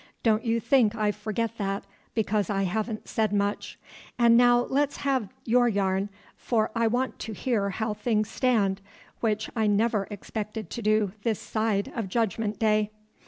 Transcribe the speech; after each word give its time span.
Don't 0.23 0.43
you 0.43 0.59
think 0.59 0.95
I 0.95 1.11
forget 1.11 1.59
that 1.59 1.83
because 2.15 2.49
I 2.49 2.63
haven't 2.63 3.07
said 3.07 3.31
much. 3.31 3.77
And 4.17 4.35
now 4.35 4.61
let's 4.63 4.97
have 5.05 5.29
your 5.45 5.69
yarn, 5.69 6.09
for 6.35 6.71
I 6.73 6.87
want 6.87 7.19
to 7.19 7.33
hear 7.33 7.69
how 7.69 7.93
things 7.93 8.27
stand, 8.27 8.81
which 9.19 9.51
I 9.55 9.67
never 9.67 10.07
expected 10.09 10.71
to 10.71 10.81
do 10.81 11.11
this 11.21 11.39
side 11.39 11.91
of 11.95 12.09
Judgment 12.09 12.57
day." 12.57 12.89